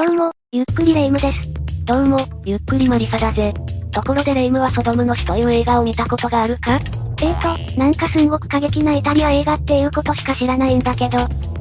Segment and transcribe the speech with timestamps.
[0.00, 1.52] どうも、ゆっくりレ夢ムです。
[1.84, 3.52] どうも、ゆっくりマリサだぜ。
[3.92, 6.80] ところでレ夢ムはソドムの死という映画を見たことがあるか？
[7.20, 11.18] えーと、なんかすんごく過激なイタリア映画っていうことしか知らないんだけど、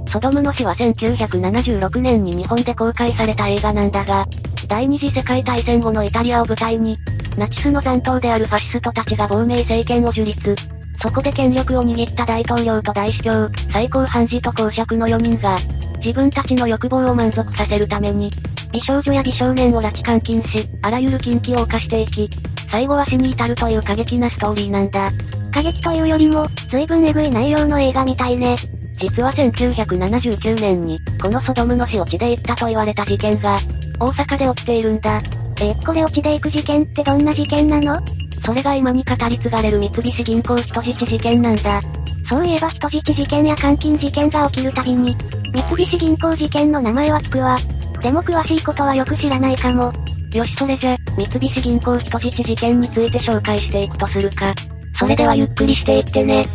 [0.09, 4.25] ソドムの死は1976年に日本で公開された映画なんだが、
[4.69, 6.95] 第二次世界大戦後のイタリアを舞台に、
[7.37, 10.55] ナチスの残党であるファシストたちが亡命政権を樹立。
[11.01, 15.57] そこで権力を握った大統領と大司教、最高判事と公爵の4人が、
[15.99, 18.29] 自分たちの欲望を満足させるために、
[18.71, 22.29] 美少女や美少年を拉致監禁し、あらゆる禁忌を犯していき、
[22.71, 25.09] 最後は死に至るという過激なストーリーなんだ。
[25.51, 28.55] 過激というよりも、随分エグい内容の映画みたいね。
[28.99, 33.57] 実は1979年に、このソドムの死落ちで行ったと言われた事件が、
[33.99, 35.21] 大阪で起きているんだ。
[35.61, 37.99] え、これ落ちで行く事件ってどんな事件なの？
[38.45, 41.81] それが今に語り継がれる三菱銀行人質事件なんだ。
[42.29, 45.15] そういえば人質事件や監禁事件が起きるたびに、
[45.51, 47.57] 三菱銀行事件の名前は聞くわ。
[48.03, 49.91] でも詳しいことはよく知らないかも。
[50.35, 54.53] よしそれじゃ、三菱銀行人質事件について紹介していくとするか。
[54.99, 56.45] それではゆっくりしていってね。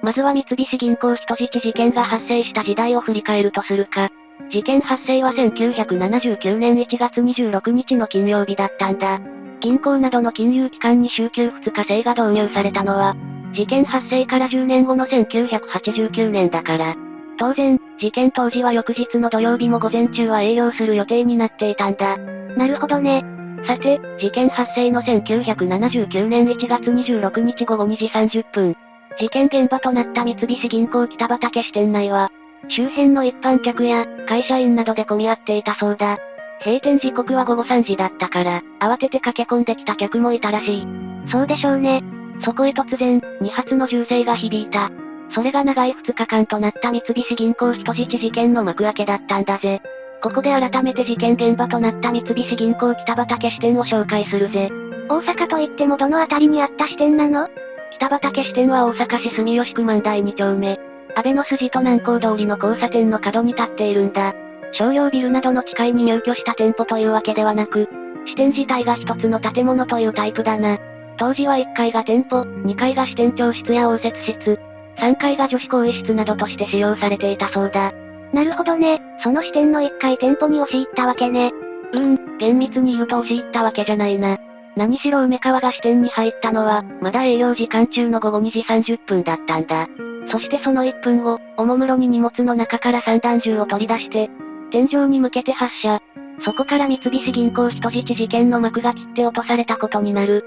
[0.00, 4.08] まずは三菱銀行人質事件が発生した時代を振り返るとするか。
[4.52, 9.20] 事件発生は1979年1月26日の金曜日だったんだ。
[9.60, 13.16] 銀行などの金融機関に週休2日制が導入されたのは、
[13.54, 16.94] 事件発生から10年後の1989年だから。
[17.38, 22.16] 当然、事件当時は翌日の土曜日も午前中は営業する予定になっていたんだ。
[22.16, 23.24] なるほどね。
[23.66, 28.76] さて、事件発生の1979年1月26日午後2時30分。
[29.18, 32.30] 事件現場となった三菱銀行北畠支店内は、
[32.68, 36.18] 周辺の一般客や会社員などで混み合っていたそうだ。
[36.64, 40.86] 閉店時刻は午後3時だったから、慌てて駆け込んできた客もいたらしい。
[41.30, 42.02] そうでしょうね。
[42.42, 44.90] そこへ突然、2発の銃声が響いた。
[45.34, 49.82] それが長い2日間となった三菱銀行人質事件の幕開けだったんだぜ。
[50.22, 54.70] ここで改めて事件現場となった三菱銀行北畠支店を紹介するぜ。
[55.08, 57.48] 大阪といってもどの辺りにあった支店なの？
[57.92, 60.80] 北畠支店は大阪市住吉区万代2丁目。
[61.14, 64.34] 安倍の筋と南高通りの交差点の角に立っているんだ。
[64.72, 67.88] 商業ビルなどの地階に入居した店舗というわけではなく、
[68.26, 70.78] 支店自体が一つの建物というタイプだな。
[71.16, 74.60] 当時は1階が店舗、2階が支店長室や応接室、
[74.98, 77.92] 3階が女子更衣室などとして使用されていたそうだ。
[78.32, 79.00] なるほどね。
[79.22, 81.52] その支店の1階店舗に押し入ったわけね。
[81.92, 84.38] うーん、厳密に言うと押し入ったわけじゃないな。
[84.76, 89.88] 何しろ梅川が支店に入ったのは、まだ営業時間中の午後2時30分だったんだ。
[90.30, 94.30] そしてその1分後、おもむろに荷物の中から散弾銃を取り出して、
[94.70, 96.00] 天井に向けて発射。
[96.44, 100.44] そこから三菱銀行人質事件の幕が切って落とされたことになる。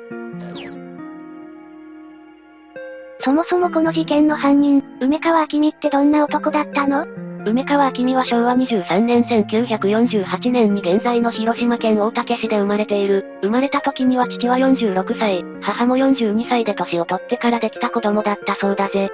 [3.23, 7.05] そもそもこの事件の犯人、梅川明美ってどんな男だったの？
[7.45, 13.25] 梅川明美は昭和23年1948年に現在の広島県大竹市で生まれている。
[13.41, 19.09] 生まれた時には父は46歳、母も42歳で年を取ってからできた子供だったそうだぜ。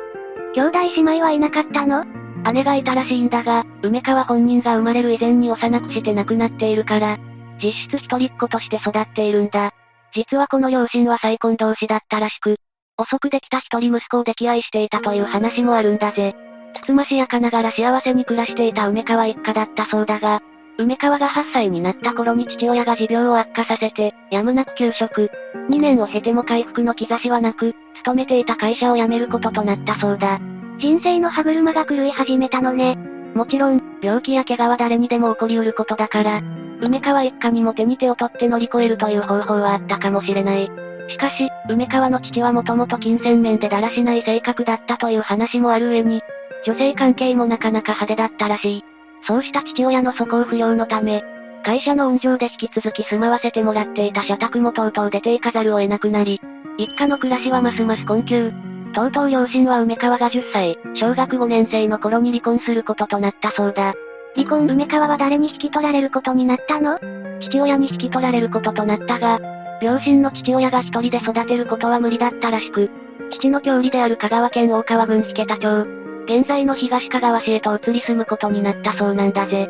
[0.54, 2.06] 兄弟姉妹はいなかったの？
[2.54, 7.18] 姉がいたらしいんだが、梅川本人が生まれる以前に幼くして亡くなっているから、
[7.62, 9.74] 実質一人っ子として育っているんだ。
[10.14, 12.58] 実はこの両親は再婚同士だったらしく、
[12.98, 16.36] 遅くできた一人息子を溺愛していたという話もあるんだぜ。
[16.76, 20.42] つつましやかながら幸せに暮らしていた梅川一家だったそうだが、
[20.80, 25.32] 梅川が8歳になった頃に父親が持病を悪化させて、やむなく休職。
[25.70, 30.40] 2年を経ても回復の兆しはなく、勤めていた会社を辞めることとなったそうだ。
[30.80, 32.98] 人生の歯車が狂い始めたのね。
[33.34, 36.42] もちろん、病気や怪我は誰にでも起こりうることだから、
[36.82, 40.70] 梅川一家にも手に手を取って乗り越えるという方法はあったかもしれない。
[41.10, 46.22] しかし、梅川の父はもともと金銭面でだらしない性格だったという話もある上に、
[46.66, 48.86] 女性関係もなかなか派手だったらしい。
[49.26, 51.24] そうした父親の素行不良のため、
[51.64, 56.40] 会社の運上で引き続き住まわせてもらっていた社宅もとうとう出て行かざるを得なくなり、
[56.78, 58.52] 一家の暮らしはますます困窮。
[58.98, 63.94] とうとう両親は梅川が10歳、小学5年生の頃に離婚することとなったそうだ。
[64.36, 66.98] 離婚梅川は誰に引き取られることになったの？
[67.40, 69.40] 父親に引き取られることとなったが、
[69.84, 72.90] 両親の父親が一人で育てることは無理だったらしく、
[73.30, 75.88] 父の郷里である香川県大川郡引田町、
[76.26, 79.70] 現在の東香川市へと移り住むことになったそうなんだぜ。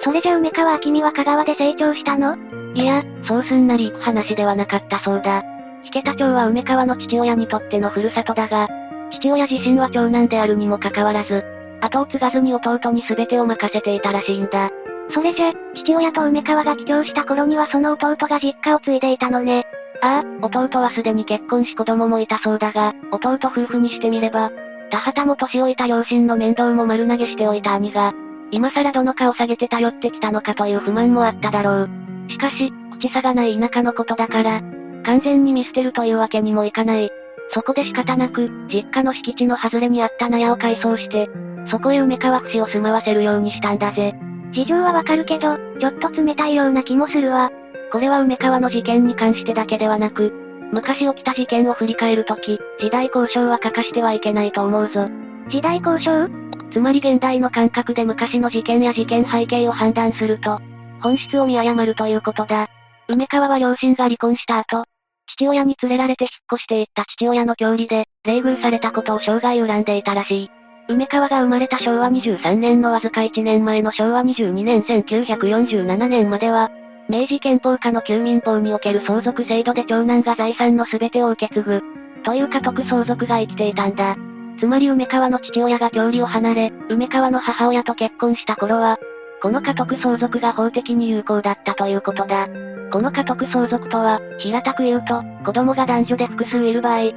[0.00, 2.36] それじゃ梅川明美は香川で成長したの？
[2.74, 5.44] いや、そうすんなり行く話ではなかったそうだ。
[5.84, 8.68] 引田町は梅川の父親にとってのふるさとだが、
[9.12, 11.44] 父親自身は長男であるにもかかわらず、
[11.80, 14.70] 後を継がずに弟に全てを任せていたらしいんだ。
[15.12, 19.66] それじゃ、父親と梅川が帰郷した頃にはその弟が実家を継いでいたのね。
[20.00, 24.50] ああ、弟はすでに結婚し子供もいたそうだが、弟夫婦にしてみれば、
[24.90, 28.12] 田畑も年老いた両親の面倒も丸投げしておいた兄が、
[28.50, 31.90] 今更どのかを下げて頼ってきたのかという不満もあっただろう。
[32.28, 34.62] しかし、口差がない田舎のことだから、
[35.04, 37.10] 完全に見捨てるというわけにもいかない。
[37.52, 41.28] そこで仕方なく、実家の敷地の外れにあった納屋を改装して、
[41.70, 44.14] そこへ梅川節を住まわせるようにしたんだぜ。
[44.52, 47.50] 事情はわかるけど、ちょっと冷たいような気もするわ。
[47.92, 50.32] これは梅川の事件に関してだけではなく、
[50.72, 55.08] 昔起きた事件を振り返るとき、時代交渉は欠かしてはいけないと思うぞ。
[55.50, 56.28] 時代交渉？
[56.72, 60.60] つまり現代の感覚で昔の事件や事件背景を判断すると、
[61.02, 62.68] 本質を見誤るということだ。
[63.06, 64.86] 梅川は両親が離婚した後、
[65.26, 70.50] 父親に連れられて引っ越していった父親の郷里で、冷遇されたことを生涯恨んでいたらしい。
[70.88, 76.70] 梅川が生まれた昭和23年のわずか1年前の昭和22年1947年までは、
[77.08, 81.82] 明治憲法下の旧民法における相続制度で長男が財産の全てを受け継ぐ、
[82.22, 84.16] という家督相続が生きていたんだ。
[84.58, 88.98] つまり梅川の父親が郷里を離れ、梅川の母親と結婚した頃は、
[89.44, 92.48] この家督相続が法的に有効だったということだ。
[92.90, 97.12] この家督相続とは、平たく言うと、子供が男女で複数いる場合、家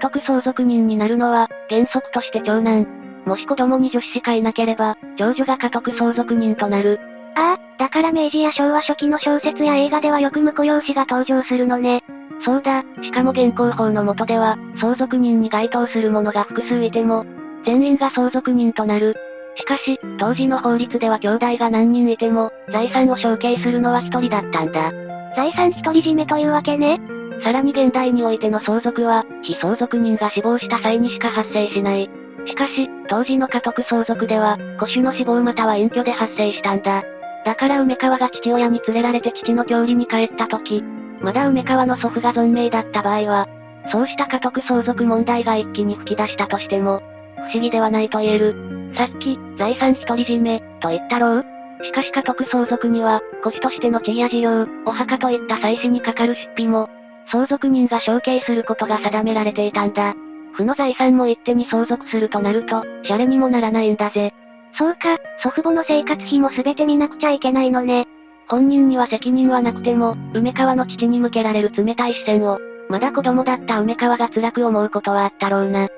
[0.00, 2.88] 督相続人になるのは、原則として長男。
[3.26, 6.98] もし子供に女子しかいなければ、長女が家督相続人となる。
[7.36, 12.02] ああ、だから明治や昭和初期の小説や映画ではよく婿養子が登場するのね。
[12.44, 17.24] そうだ、しかも現行法の下では、相続人に該当する者が複数いても、
[17.64, 19.14] 全員が相続人となる。
[19.58, 24.92] しかし、当時の法律では兄弟が何人いても、財産を承継するのは一人だったんだ。
[25.36, 27.00] 財産独り占めというわけね。
[27.42, 32.08] さらに現代においての相続は、非相続人が死亡した際にしか発生しない。
[32.46, 37.02] しかし、当時の家督相続では、古種の死亡または隠居で発生したんだ。
[37.44, 40.84] だから梅川が父親に連れられて父の郷里に帰った時、
[41.20, 43.48] まだ梅川の祖父が存命だった場合は、
[43.90, 47.02] そうした家督相続問題が一気に吹き出したとしても、
[47.36, 48.67] 不思議ではないと言える。
[48.94, 51.44] さっき、財産独り占め、と言ったろう
[51.82, 56.88] しかし家督相続には、古紙としての地位や事業、お墓といった祭祀にかかる出費も、
[57.30, 60.14] 相続人が承継することが定められていたんだ。
[60.52, 64.34] 負の財産も一手に相続するとなると、シャレにもならないんだぜ。
[64.76, 68.06] そうか、祖父母の生活費も全て見なくちゃいけないのね。
[68.48, 72.58] 本人には責任はなくても、梅川の父に向けられる冷たい視線を、
[72.88, 75.88] まだ子供だった梅川が辛く思うことはあったろうな。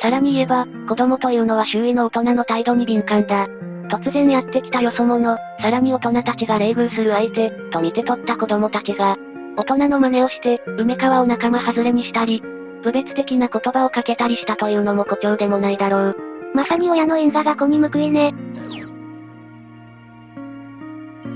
[0.00, 3.46] さらに言えば、子供というのは周囲の大人の態度に敏感だ。
[3.88, 9.16] 突然やってきたよそ者、さらに大人たちが冷遇する相手、と見て取った子供たちが、
[9.56, 12.42] 大人の真似をして、梅川を仲間外れにしたり、
[12.82, 16.16] 部別的な言葉をかけたりしたというのも誇張でもないだろう。
[16.54, 18.34] まさに親の因果が子に報いね。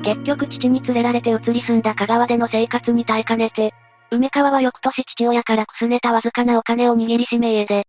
[0.03, 3.73] 結局父に連れられて移り住んだ香川での生活に耐えかねて、
[4.11, 7.85] 梅川は翌年父親からくすねたわずかなお金を握りしめ家で、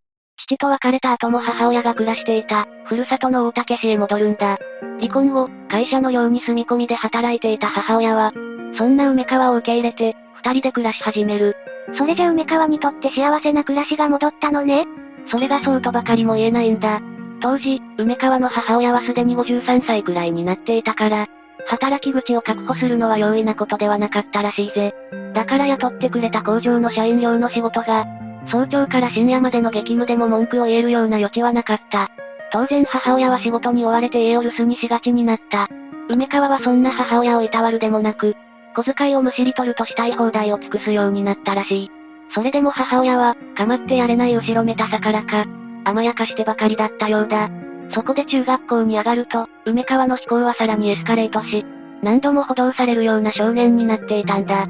[0.47, 4.57] 父と別れた後も母親が暮らしていた、ふるさとの大竹市へ戻るんだ。
[4.99, 8.31] 離婚後、会社のように住み込みで働いていた母親は、
[8.77, 11.55] そんな梅川を受け入れて、二人で暮らし始める。
[11.97, 14.85] それじゃ梅川にとって幸せな暮らしが戻ったのね
[15.29, 17.01] それがそうとばかりも言えないんだ。
[17.41, 21.27] 当時、梅川の母親はすでに53歳くらいになっていたから、
[21.67, 24.93] 働き口を確保するのは容易なことではなかったらしいぜ。
[25.33, 28.05] だから雇ってくれた工場の社員用の仕事が、
[28.47, 32.09] 早朝から深夜までの激務でも文句を言えるような余地はなかった。
[32.51, 35.69] 当然母親は仕事に追われて家を留守にしがちになった。
[36.09, 38.35] 梅川はそんな母親をいたわるでもなく、
[38.75, 41.91] 小遣いをむしり取るとしたい放題を尽くすようになったらしい。
[42.33, 45.45] それでも母親は、構ってやれない後ろめたさからか、
[45.83, 47.49] 甘やかしてばかりだったようだ。
[47.93, 51.65] そこで中学校に上がると、梅川の飛行はさらにエスカレートし、
[52.01, 54.67] 何度も補導されるような少年になっていたんだ。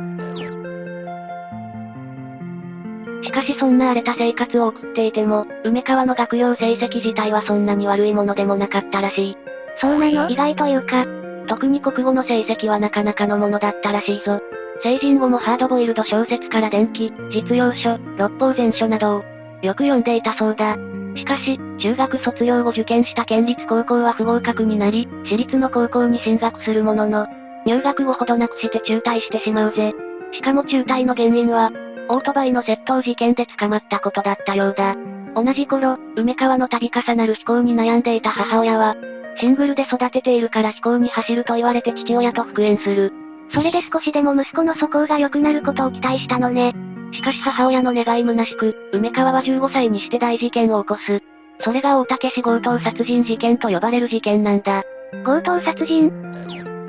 [3.24, 9.38] しかしそんな荒れた生活を送っていても、梅川の学業成績自体はそんなに悪いものでもなかったらしい。
[9.80, 10.30] そうなの？
[10.30, 11.06] 意外というか、
[11.48, 14.42] 特に国語の成績はなかなかのものだったらしいぞ。
[14.84, 19.24] 成人後もハードボイルド小説から電気、実用書、六法全書などを、
[19.62, 20.76] よく読んでいたそうだ。
[21.16, 27.28] しかし、中学卒業後受験した県立高校は不合格になり、私立の高校に進学するものの、
[27.66, 29.94] 入学後ほどなくして中退してしまうぜ。
[30.32, 31.72] しかも中退の原因は、
[32.12, 34.98] オートバイの窃盗事件で捕まったことだったようだ。
[35.34, 38.98] 同じ頃、梅川の度重なる飛行に悩んでいた母親は、
[39.38, 43.14] シングルで育てているから飛行に走ると言われて父親と復縁する。
[43.54, 46.76] それで少しでも息子の素行が良くなることを期待したのね。
[47.14, 51.22] しかし母親の願い虚しく、梅川は15歳にして大事件を起こす。
[51.62, 54.84] それが大竹市強盗殺人事件と呼ばれる事件なんだ。
[55.24, 56.81] 強盗殺人？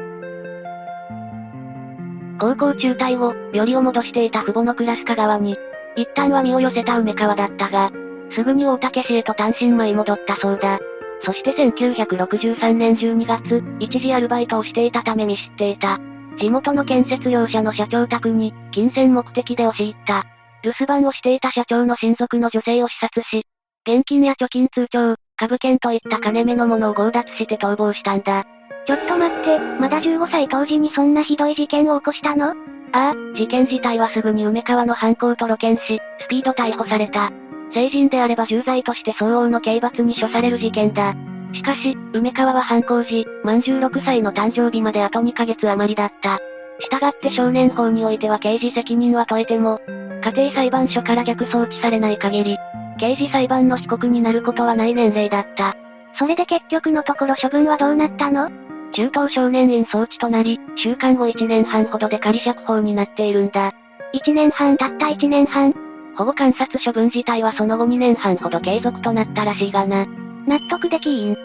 [2.42, 5.56] 高校中退後、よりを戻していた父母のクラス香川に、
[5.94, 7.92] 一旦は身を寄せた梅川だったが、
[8.32, 10.80] すぐに大竹市へと単身舞い戻ったそうだ。
[11.24, 16.00] そして1963年12月、一時アルバイトをしていたため見知っていた。
[16.40, 20.24] 地元の建設業者の社長宅に、金銭目的で押し入った。
[20.64, 23.46] 留守番をしていた社長の親族の女性を視察し、
[23.86, 28.44] 現金や貯金通帳、株券といった金目のものを強奪して逃亡したんだ。
[28.86, 32.54] ちょっと待って、まだ15歳当時にそんなひどい事件を起こしたの？
[32.92, 37.30] ああ、事件自体はすぐに梅川の犯行と露見し、スピード逮捕された。
[37.72, 41.14] 成人であれば重罪として相応の刑罰に処される事件だ。
[41.54, 46.38] しかし、梅川は犯行時、満16歳の誕生日まであと2ヶ月余りだった。
[46.80, 49.80] 従って少年法においては刑事責任は問えても、
[50.24, 52.58] 家庭裁判所から逆送致されない限り、
[52.98, 55.76] 刑事裁判の被告になることはない年齢だった。
[56.18, 58.50] それで結局のところ処分はどうなったの？
[58.92, 63.72] 中等少年院送致となり、週間後1年半ほどで仮釈放になっているんだ。
[64.14, 65.74] 1年半たった1年半
[66.16, 70.06] 保護観察処分自体はその後2年半ほど継続となったらしいがな。
[70.46, 71.36] 納得できん。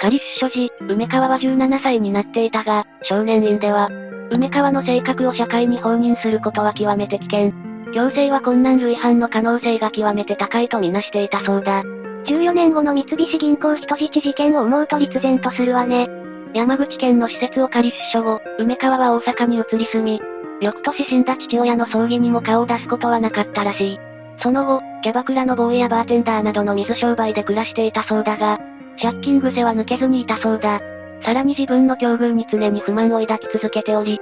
[0.00, 3.88] 仮出所時、梅川は17歳になっていたが、少年院では、
[4.30, 7.52] 梅川の性格を社会に放任することは極めて危険。
[7.94, 11.84] 強制は困難類犯の可能性が極めて高いとみなしていたそうだ。
[12.26, 16.08] 14年後の三菱銀行人質事件を思うと立然とするわね。
[16.54, 20.20] 山口県の施設を仮出所後、梅川は大阪に移り住み、
[20.60, 24.00] 翌年死んだ父親の葬儀にも顔を出すことはなかったらしい。
[24.40, 28.58] その後、キャバクラのボーイやバーテンダーなどの水商売で暮らしていたそうだが、
[29.00, 30.80] 借金癖は抜けずにいたそうだ。
[31.22, 34.20] さらに自分の境遇に常に不満を抱き続けており、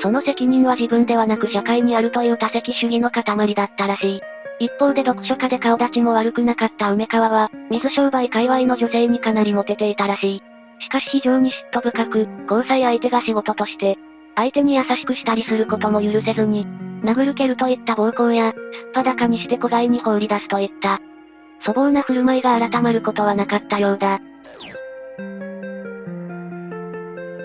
[0.00, 4.20] その責任は自分ではなく社会にあるという多責主義の塊だったらしい。
[4.62, 10.42] 一方で読書家で顔立ちも悪くなかった梅川は、水商売界隈の女性にかなりモテていたらしい。
[10.78, 13.98] しかし非常に嫉妬深く、交際相手が仕事として、
[14.36, 16.64] 相手に優しくしたりすることも許せずに、
[17.02, 21.00] 殴る蹴るといった暴行や、すっぱだかにして子飼いに放り出すといった。
[21.66, 24.20] 粗暴な振る舞いが改まることはなかったようだ。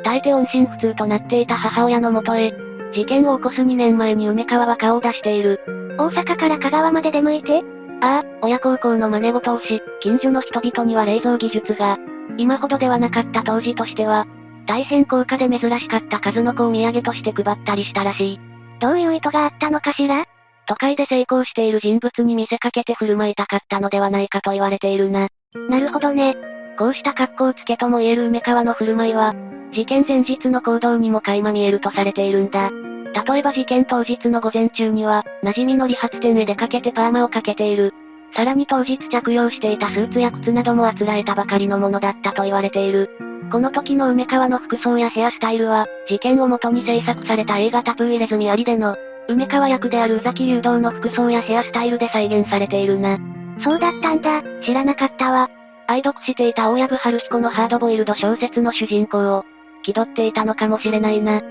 [0.03, 2.53] 大抵音信不通となっていた母親のもとへ、
[2.93, 5.76] 事件を起こす2年前に梅川は顔を出している。
[5.98, 7.63] 大阪から香川まで出向いて
[8.01, 11.98] ああ、親孝行の真似事をし、近所の人々には冷蔵技術が、
[12.38, 14.27] 今ほどではなかった当時としては、
[14.68, 18.39] 大変高価で珍しかった数の子を土産として配ったりしたらしい。
[18.80, 20.25] どういう意図があったのかしら？
[20.68, 25.30] 都会で成功している人物に見せかけて振る舞いたかったのではないかと言われているな。
[25.70, 26.36] なるほどね。
[26.77, 29.34] こうした格好つけとも言える梅川の振る舞いは、
[29.74, 32.70] 事件前日の行動にも垣間見えるとされているんだ。
[33.25, 37.93] 例えば事件当日の午前中には、馴染みの理髪店へ出かけてパーマをかけている。
[38.36, 43.09] さらに当日着用していたスーツや靴などもあつらえたばかりのものだったと言われている。
[43.51, 48.95] この時の梅川の服装やヘアスタイルは、事件を元に制作された映画タプー入れ墨ありでの、
[49.29, 53.17] 梅川役である宇崎誘導の服装やヘアスタイルで再現されているな。
[53.63, 55.50] そうだったんだ、知らなかったわ。
[55.88, 59.45] 愛読していた大藪春彦のハードボイルド小説の主人公を、
[59.83, 61.41] 気取っていたのかもしれないな。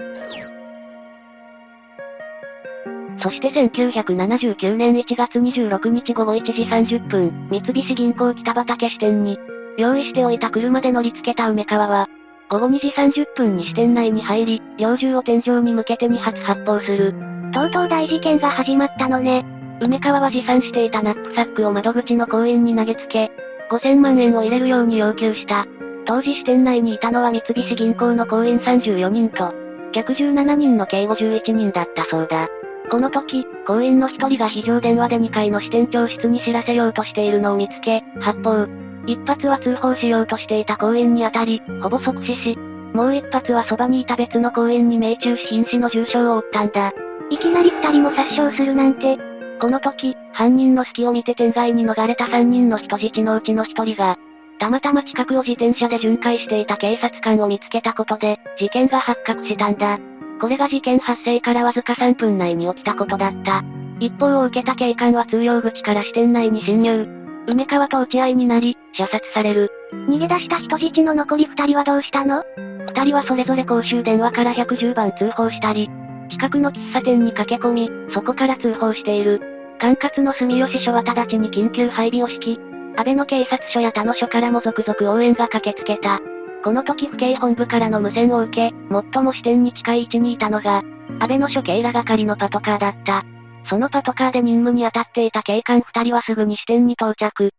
[3.20, 9.38] そして1979年1月26日午後1時30分、三菱銀行北畠支店に、
[9.78, 12.08] 用意しておいた車で乗り付けた梅川は、
[12.48, 17.14] 午後2時30分に支店内に入り、猟銃を天井に向けて2発発砲する。
[17.52, 19.44] とうとう大事件が始まったのね。
[19.80, 23.30] 梅川は持参していたナップサックを窓口の行員に投げつけ、
[23.70, 25.66] 5000万円を入れるように要求した。
[26.06, 29.52] 当時支店内にいたのは三菱銀行の行員34人と、
[29.92, 32.48] 客17人の計51人だったそうだ。
[32.90, 38.66] この時、行員の一人が非常電話で2階の支店長室に知らせようとしているのを見つけ、発砲。
[39.06, 42.58] 一発は通報しようとしていた行員に当たり、ほぼ即死し、
[42.92, 46.92] もう一発はそばにいた別の行員に命中し瀕死の重傷を負ったんだ。
[47.30, 49.18] いきなり二人も殺傷するなんて。
[49.60, 54.16] この時、犯人の隙を見て天外に逃れた三人の人質のうちの一人が、
[54.58, 59.98] たまたま近くを自転車で巡回していた警察官を見つけたことで、事件が発覚したんだ。
[60.40, 63.64] これが事件発生からわずか3分内に起きたことだった。
[63.98, 67.08] 一報を受けた警官は通用口から支店内に侵入。
[67.48, 69.70] 梅川と打ち合いになり、射殺される。
[70.08, 72.44] 逃げ出した人質の残り二人はどうしたの？
[72.88, 75.88] 二人はそれぞれ公衆電話から110番通報したり、
[76.30, 79.40] 近くの喫茶店に駆け込み、そこから通報している。
[79.78, 82.60] 管轄の住吉署は直ちに緊急配備を敷き、
[82.96, 86.20] 安倍の警察署や他の署からも続々応援が駆けつけた。
[86.66, 90.82] この時府警本部からの無線を受け、最も支店に近い位置にいたのが、
[91.20, 93.22] 安倍の署警ら係のパトカーだった。
[93.70, 97.52] そのパトカーで任務に当たっていた警官二人はすぐに支店に到着。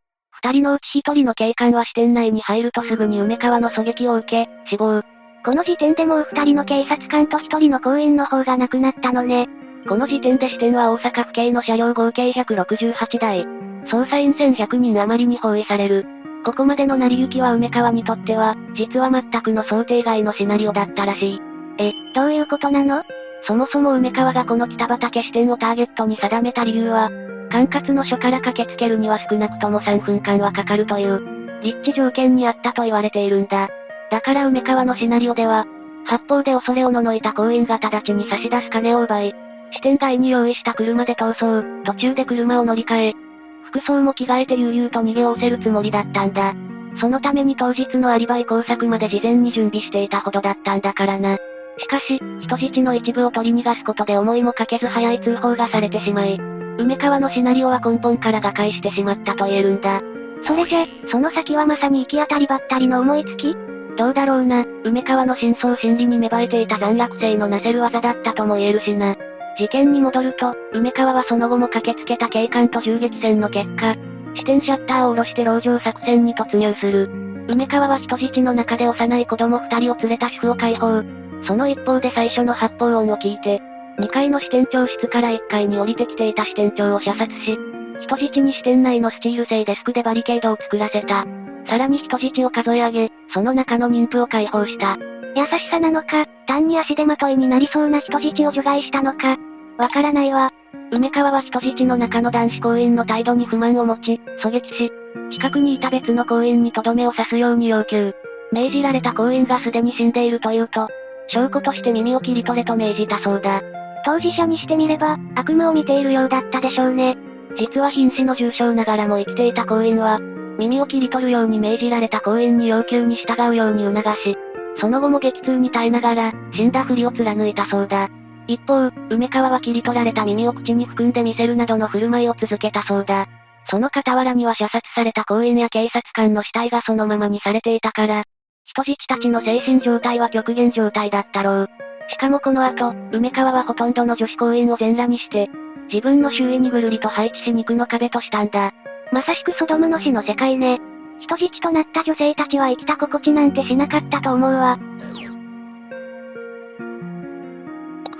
[0.43, 5.01] 二人のうち一人の警官は支店内に入るとすぐに梅川の狙撃を受け、死亡。
[5.45, 9.47] この時点でもう二人の警察官と一人の行員の方が亡くなったのね。
[9.87, 13.45] この時点で支店は大阪府警の車両合計168台。
[13.85, 16.16] 捜査員1100人余りに包囲される。
[16.47, 21.41] ここまでの成り行きは梅川にとっては、実は全くの想定外のシナリオだったらしい。
[21.77, 23.03] え、どういうことなの？
[23.45, 27.11] そもそも梅川がこの北畠支店をターゲットに定めた理由は、
[27.51, 31.21] 管轄の署から駆けつけるには少なくとも3分間はかかるという、
[31.63, 33.67] 立地条件にあったと言われているんだ。
[34.09, 35.65] だから梅川のシナリオでは、
[36.05, 39.35] 発砲で恐れをののいた公園が直ちに差し出す金を奪い、
[39.71, 43.26] 支店外に用意した車で逃走、途中で車を乗り換え、
[43.67, 46.53] 服装も着替えて悠々と逃げおせるつもりだったんだ。
[46.99, 51.37] そのために当日のアリバイ工作まで事前に準備していたほどだったんだからな。
[51.77, 56.39] しかし、人質の一部を取り逃がすことで思いもかけず早い通報がされてしまい、
[56.79, 60.01] 梅川のシナリオは根本から瓦解してしまったと言えるんだ。
[60.43, 63.55] それじゃ、その先はまさに行き当たりばったりの思いつき？
[63.97, 69.15] どうだろうな、梅川の真相心理に芽生えていた残虐性のなせる技だったとも言えるしな。
[69.57, 73.95] 事件に戻ると、梅川はその後も駆けつけた警官と銃撃戦の結果、
[74.35, 77.09] 支店シャッターを下ろして籠城作戦に突入する。
[77.49, 81.01] 梅川は人質の中で幼い子供二人を連れた主婦を解放。
[81.45, 83.61] その一方で最初の発砲音を聞いて、
[83.99, 87.57] 2階の支店長室から1階に降りてきていた支店長を射殺し、
[88.01, 91.25] 人質に支店内のスチール製デスクでバリケードを作らせた。
[91.67, 94.97] さらに人質を数え上げ、その中の妊婦を解放した。
[95.37, 99.37] 優しさなのか、単に足手まといになりそうな人質を除外したのか、
[99.77, 100.51] わからないわ。
[100.91, 104.91] 梅川は人質の中の男子行員の態度に不満を持ち、狙撃し、
[105.31, 108.15] 近くにいた別の行員にとどめを刺すように要求。
[108.51, 110.87] 命じられた行員がすでに死んでいるというと、
[111.27, 113.61] 証拠として耳を切り取れと命じたそうだ。
[114.05, 117.15] 当事者にしてみれば、悪夢を見ているようだったでしょうね。
[117.57, 120.19] 実は瀕死の重傷ながらも生きていた行員は、
[120.57, 124.37] 耳を切り取るように命じられた行員に要求に従うように促し、
[124.79, 128.09] その後も激痛に耐えながら、死んだふりを貫いたそうだ。
[128.47, 133.27] 一方、梅川は切り取られた耳を口に含んで見せるなどの振る舞いを続けたそうだ。
[133.69, 138.23] その傍らには射殺された公園や警察官の死体がそのままにされていたから、
[138.63, 141.69] 人質たちの精神状態は極限状態だったろう。
[142.09, 145.49] しかもこの後、梅川はほとんどの女子公園を全裸にして、
[145.91, 148.73] 自分の周囲にぐるりと配置し肉の壁としたんだ。
[149.11, 150.79] まさしくソドムの死の世界ね。
[151.19, 154.77] 人質となった女性たちは生きた心地なんてしなかったと思うわ。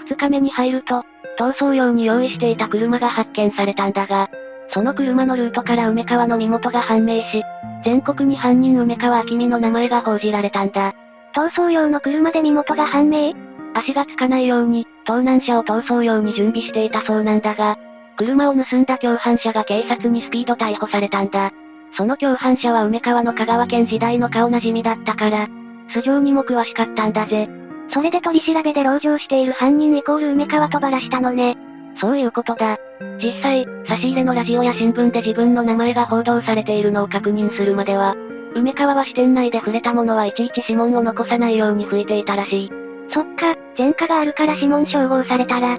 [0.09, 1.03] 二日目に入ると、
[1.37, 4.29] 逃走用に用意していた車が発見されたんだが、
[4.71, 7.43] その車のルートから梅川の身元が判明し、
[7.85, 10.93] 全国に犯人梅川明美の名前が報じられたんだ。
[11.35, 13.33] 逃走用の車で身元が判明？
[13.75, 17.77] 足がつかないように、盗難車を逃走用に準備していたそうなんだが、
[18.17, 21.51] 車を盗んだ共犯者が警察にスピード逮捕されたんだ。
[21.95, 25.47] その共犯者は梅川の香川県時代の顔なじみだったから、
[25.93, 27.49] 素性にも詳しかったんだぜ。
[27.91, 31.57] それで取り調べで籠城している犯人イコール梅川とばらしたのね。
[31.99, 32.77] そういうことだ。
[33.21, 38.15] 実際、差し入れのラジオや新聞で自分の名前が報道されているのを確認するまでは、
[38.55, 42.71] 梅川は支店内で触れたものはいちいち指紋を残さないように拭いていたらしい。
[43.11, 45.77] そっか、前科があるから指紋照合されたら、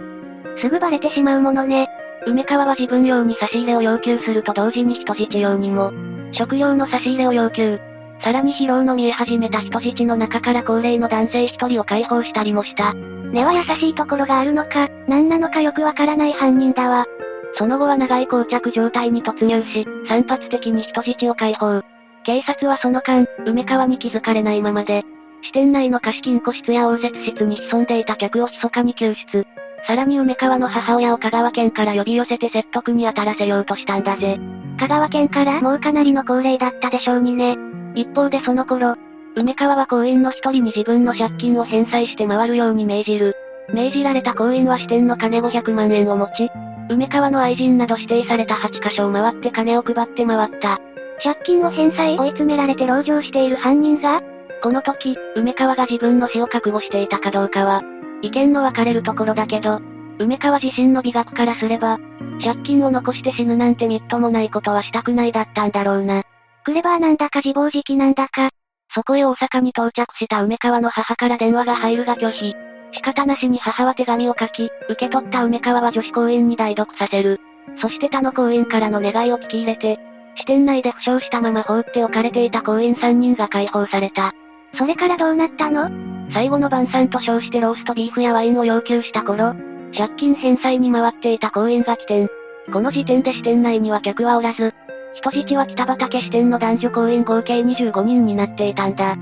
[0.61, 1.88] すぐバレてしまうものね。
[2.27, 5.93] 梅川は自分用に差し入れを要求すると同時に人質用にも、
[6.33, 7.79] 食用の差し入れを要求。
[8.21, 12.95] さらに疲労の見え始めた人質の中から高齢の男性一人を解放したりもした。
[13.33, 17.07] 根は優しいところがあるのか、何なのかよくわからない犯人だわ。
[17.55, 21.83] その後は長い膠着状態に突入し、散発的に人質を解放。
[22.25, 25.05] 警察はその間、梅川に気づかれないままで、
[25.43, 29.47] 支店内の貸金庫室や応接室に潜んでいた客を密かに救出。
[29.87, 34.38] さらに梅川の母親を香川県から呼び寄せて説得に当たらせようとしたんだぜ。
[34.79, 37.57] 香川県からもうかなりの高齢だったでしょうにね。
[37.95, 38.97] 一方でその頃、
[39.37, 43.35] 梅川は行員の一人に自分の借金を返済して回るように命じる。
[43.73, 46.51] 命じられた行員は支店の金500万円を持ち、
[46.91, 50.79] 梅川の愛人など指定された8カ所を回って金を配って回った。
[51.23, 54.23] 借金を返済追い詰められて籠城している犯人が
[54.62, 57.83] この時、梅川が自分の死を覚悟していたかどうかは、
[58.23, 59.81] 意見の分かれるところだけど、
[60.19, 61.99] 梅川自身の美学からすれば、
[62.43, 66.25] 借金を残して死ぬなんてみっともないことはしたくないだったんだろうな。
[66.65, 68.51] クレバーなんだか自暴自棄なんだか。
[68.95, 72.57] そこへ大阪に到着した梅川の母から電話が入るが拒否。
[72.93, 77.39] 仕方なしに母は手紙を書き、受け取った梅川は女子公園に代読させる。
[77.81, 79.99] そして他の公園からの願いを聞き入れて、
[80.37, 84.33] 支店内で負傷したまま放っておかれていた公園3人が解放された。
[84.77, 85.91] それからどうなったの？
[86.33, 89.55] 最後の晩餐と称してローストビーフやワインを要求した頃、
[89.97, 92.29] 借金返済に回っていた公園が起点。
[92.73, 94.75] この時点で支店内には客はおらず、
[95.15, 99.17] 人質は北畠支店の男女公演合計25人になっていたんだ。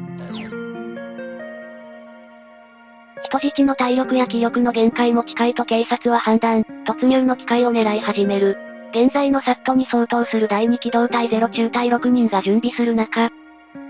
[3.23, 8.59] 人質の体力や気力の限界も近いと警察は判断、突入の機会を狙い始める。
[8.91, 13.31] 現在のサットに相当する第2機動隊ゼロ中隊6人が準備する中、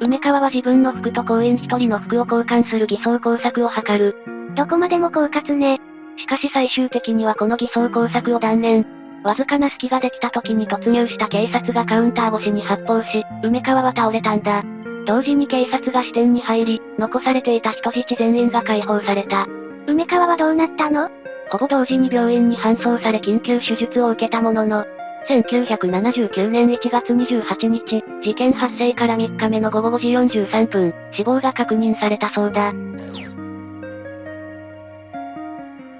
[0.00, 4.16] 梅川は自分の服と行員1人の服を交換する偽装工作を図る。
[4.54, 5.80] どこまでも狡猾ね。
[6.16, 8.86] しかし最終的にはこの偽装工作を断念。
[9.24, 14.62] わずかな隙ができた時に突入した警察がカウンター越しに発砲し、梅川は倒れたんだ。
[15.06, 19.46] 同時に警察が支店に入り、残されていた人質全員が解放された。
[19.86, 21.10] 梅川はどうなったの？
[21.50, 24.84] ほぼ同時に病院に搬送され緊急手術を受けたものの、
[25.28, 32.72] 1979年1月28日、事件発生から3日目の午後5時43分、死亡が確認されたそうだ。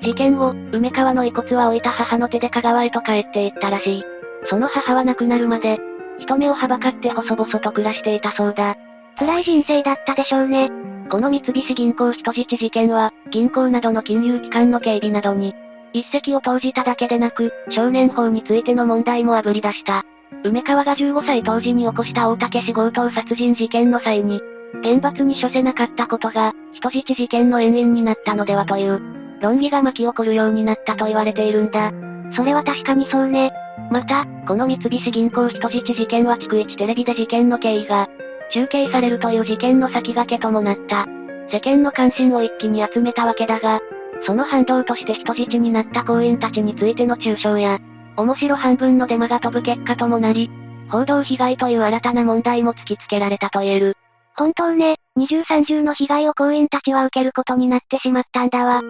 [0.02, 4.04] 事件後、梅川の遺骨は置いた母の手で香川へと帰っていったらしい。
[4.48, 5.80] その母は亡くなるまで、
[6.20, 8.76] 人目をはばかって細々と暮らしていたそうだ。
[9.18, 10.70] 辛い人生だったでしょうね。
[11.10, 15.54] この三菱銀行人質事件は、銀行などの金融機関の警備などに、
[15.96, 20.04] 一石を投じただけでなく、少年法についての問題もあぶり出した。
[20.44, 24.42] 梅川が15歳当時に起こした大竹市強盗殺人事件の際に、
[24.82, 29.00] 厳罰に処せなかったことが、人質事件の遠因になったのではという、
[29.40, 31.92] 論議が巻き起こるようになったと言われているんだ。
[32.34, 33.52] それは確かにそうね。
[33.90, 38.08] また、この三菱銀行人質事件は逐一テレビで事件の経緯が、
[38.52, 41.06] 中継されるという事件の先駆けともなった。
[41.50, 43.80] 世間の関心を一気に集めたわけだが、
[44.24, 47.78] その反動として人質になった行員たちについての中傷や、
[48.16, 50.50] 面白半分のデマが飛ぶ結果ともなり、
[50.88, 53.96] 報道被害という新たな問題も突きつけられたと言える。
[54.38, 58.82] 本当ね、二重三重の被害を行員たちは受けることになってしまったんだわ。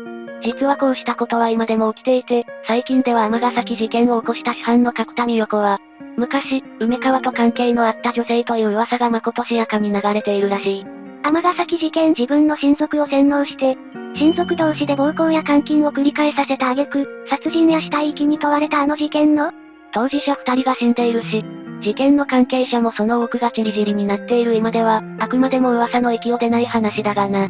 [0.42, 5.78] 実はこうしたことは今でも起きていて、最近では尼崎事件を起こした主犯の角田美代子は、
[6.16, 10.95] 昔、梅川と関係のあった女性という噂がまことしやかに流れているらしい。
[11.30, 13.76] 尼崎事件自分の親族を洗脳して、
[14.14, 19.52] 親族同士で暴行や監禁を繰り返させた挙句、殺人や死体遺棄に問われたあの事件の
[19.92, 21.44] 当事者二人が死んでいるし、
[21.82, 27.48] 事件の関係者もその多くがチリジリになっている今では、あくまでも噂の域を出ない話だがな。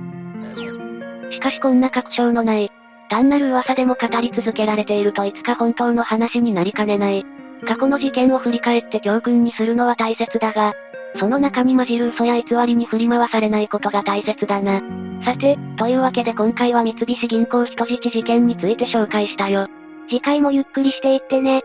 [1.30, 2.72] しかしこんな確証のない、
[3.10, 7.26] 単なる噂でも語り続けられているといつか本当の話になりかねない。
[7.66, 10.74] 過去の事件を振り返って教訓にするのは大切だが、
[11.18, 14.82] その中に混じる嘘や偽りに振り回されないことが大切だな。
[15.24, 19.68] さて、というわけで今回は三菱銀行人質事件について紹介したよ。
[20.08, 21.62] 次回もゆっくりしていってね。